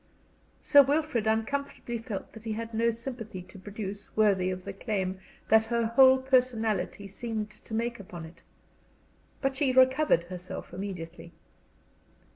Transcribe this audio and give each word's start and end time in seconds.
Sir 0.63 0.81
Wilfrid 0.81 1.27
uncomfortably 1.27 1.99
felt 1.99 2.33
that 2.33 2.41
he 2.43 2.53
had 2.53 2.73
no 2.73 2.89
sympathy 2.89 3.43
to 3.43 3.59
produce 3.59 4.17
worthy 4.17 4.49
of 4.49 4.65
the 4.65 4.73
claim 4.73 5.19
that 5.49 5.65
her 5.65 5.85
whole 5.85 6.17
personality 6.17 7.07
seemed 7.07 7.51
to 7.51 7.75
make 7.75 7.99
upon 7.99 8.25
it. 8.25 8.41
But 9.41 9.55
she 9.55 9.71
recovered 9.71 10.23
herself 10.23 10.73
immediately. 10.73 11.33